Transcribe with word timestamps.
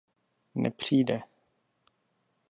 Nepřijde. 0.55 1.21